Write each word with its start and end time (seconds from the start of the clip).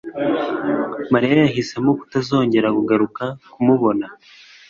Maria 1.13 1.35
yahisemo 1.43 1.91
kutazongera 1.99 2.67
kugaruka 2.77 3.23
kumubona. 3.51 4.05